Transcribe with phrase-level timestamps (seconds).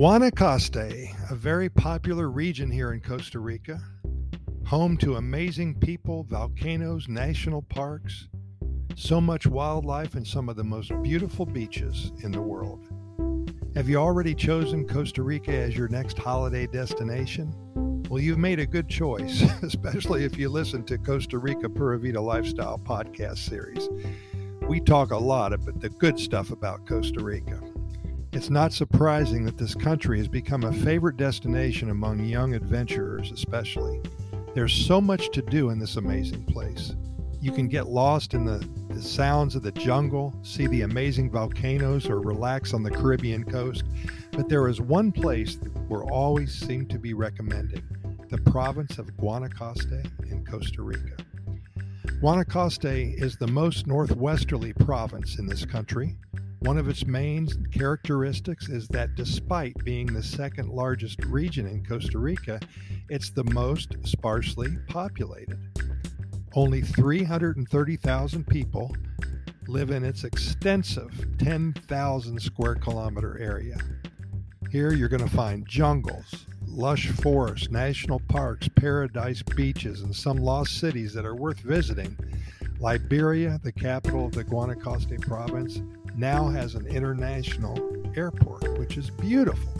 [0.00, 3.78] Guanacaste, a very popular region here in Costa Rica,
[4.64, 8.26] home to amazing people, volcanoes, national parks,
[8.96, 12.88] so much wildlife, and some of the most beautiful beaches in the world.
[13.74, 17.52] Have you already chosen Costa Rica as your next holiday destination?
[18.08, 22.22] Well, you've made a good choice, especially if you listen to Costa Rica Pura Vida
[22.22, 23.86] Lifestyle podcast series.
[24.62, 27.69] We talk a lot about the good stuff about Costa Rica.
[28.32, 34.00] It's not surprising that this country has become a favorite destination among young adventurers, especially.
[34.54, 36.94] There's so much to do in this amazing place.
[37.40, 42.08] You can get lost in the, the sounds of the jungle, see the amazing volcanoes,
[42.08, 43.82] or relax on the Caribbean coast.
[44.30, 47.82] But there is one place that we're always seem to be recommending
[48.28, 51.16] the province of Guanacaste in Costa Rica.
[52.22, 56.16] Guanacaste is the most northwesterly province in this country.
[56.60, 62.18] One of its main characteristics is that despite being the second largest region in Costa
[62.18, 62.60] Rica,
[63.08, 65.58] it's the most sparsely populated.
[66.54, 68.94] Only 330,000 people
[69.68, 73.78] live in its extensive 10,000 square kilometer area.
[74.70, 80.78] Here you're going to find jungles, lush forests, national parks, paradise beaches, and some lost
[80.78, 82.18] cities that are worth visiting.
[82.80, 85.80] Liberia, the capital of the Guanacaste province,
[86.16, 87.78] now has an international
[88.16, 89.72] airport, which is beautiful.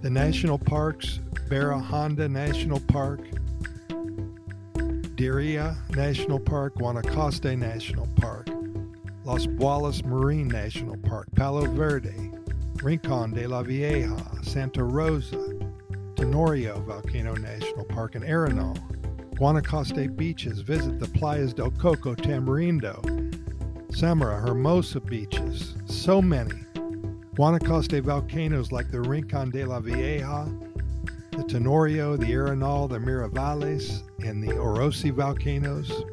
[0.00, 3.20] The national parks, Barra Honda National Park,
[5.16, 8.48] Diriá National Park, Guanacaste National Park,
[9.24, 12.30] Las Baulas Marine National Park, Palo Verde,
[12.82, 15.36] Rincon de la Vieja, Santa Rosa,
[16.14, 18.76] Tenorio Volcano National Park, and Arenal.
[19.34, 20.60] Guanacaste beaches.
[20.60, 23.27] Visit the Playas del Coco Tamarindo,
[23.90, 26.54] Samara, Hermosa beaches, so many.
[27.34, 30.48] Guanacaste volcanoes like the Rincon de la Vieja,
[31.32, 36.04] the Tenorio, the Arenal, the Miravalles, and the Orosi volcanoes.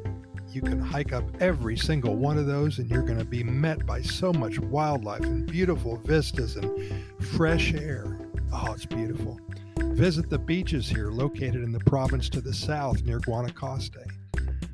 [0.52, 3.86] You can hike up every single one of those, and you're going to be met
[3.86, 6.72] by so much wildlife and beautiful vistas and
[7.19, 8.18] fresh air.
[8.53, 9.40] Oh, it's beautiful.
[9.80, 14.06] Visit the beaches here, located in the province to the south near Guanacaste.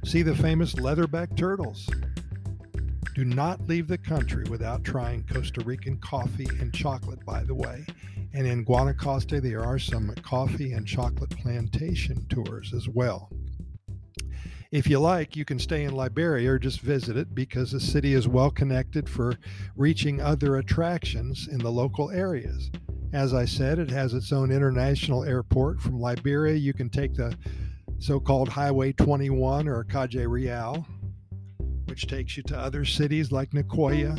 [0.03, 1.89] See the famous leatherback turtles.
[3.21, 7.85] Do not leave the country without trying Costa Rican coffee and chocolate, by the way.
[8.33, 13.29] And in Guanacaste, there are some coffee and chocolate plantation tours as well.
[14.71, 18.15] If you like, you can stay in Liberia or just visit it because the city
[18.15, 19.35] is well connected for
[19.75, 22.71] reaching other attractions in the local areas.
[23.13, 25.79] As I said, it has its own international airport.
[25.79, 27.37] From Liberia, you can take the
[27.99, 30.87] so called Highway 21 or Calle Real,
[31.91, 34.17] which takes you to other cities like Nicoya,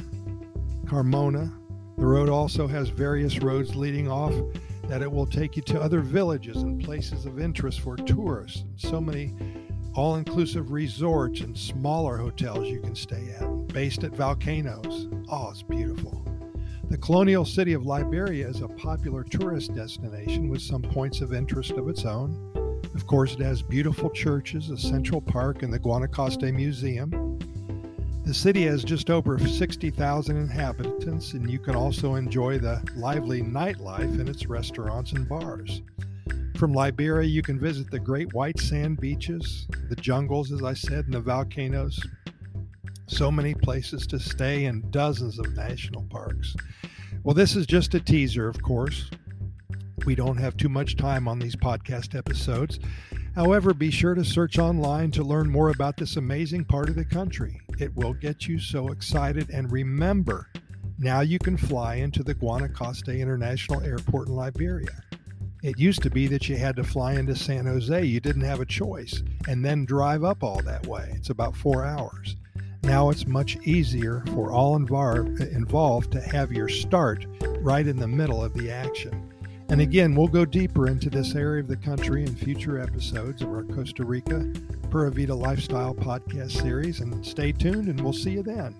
[0.84, 1.50] Carmona.
[1.96, 4.34] The road also has various roads leading off
[4.88, 8.64] that it will take you to other villages and places of interest for tourists.
[8.76, 9.34] So many
[9.94, 15.08] all inclusive resorts and smaller hotels you can stay at, based at volcanoes.
[15.30, 16.22] Oh, it's beautiful.
[16.90, 21.70] The colonial city of Liberia is a popular tourist destination with some points of interest
[21.70, 22.82] of its own.
[22.94, 27.31] Of course, it has beautiful churches, a central park, and the Guanacaste Museum.
[28.24, 34.20] The city has just over 60,000 inhabitants, and you can also enjoy the lively nightlife
[34.20, 35.82] in its restaurants and bars.
[36.56, 41.06] From Liberia, you can visit the great white sand beaches, the jungles, as I said,
[41.06, 42.00] and the volcanoes.
[43.08, 46.54] So many places to stay and dozens of national parks.
[47.24, 49.10] Well, this is just a teaser, of course.
[50.06, 52.78] We don't have too much time on these podcast episodes.
[53.34, 57.04] However, be sure to search online to learn more about this amazing part of the
[57.04, 57.60] country.
[57.78, 59.48] It will get you so excited.
[59.48, 60.48] And remember,
[60.98, 65.02] now you can fly into the Guanacaste International Airport in Liberia.
[65.62, 68.04] It used to be that you had to fly into San Jose.
[68.04, 71.12] You didn't have a choice and then drive up all that way.
[71.14, 72.36] It's about four hours.
[72.82, 77.24] Now it's much easier for all involved to have your start
[77.60, 79.31] right in the middle of the action.
[79.72, 79.88] And hmm.
[79.88, 83.64] again, we'll go deeper into this area of the country in future episodes of our
[83.64, 84.52] Costa Rica
[84.90, 87.00] Pura Vida Lifestyle podcast series.
[87.00, 88.74] And stay tuned, and we'll see you then.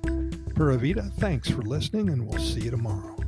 [0.55, 3.22] Pura Vida, thanks for listening, and we'll see you tomorrow.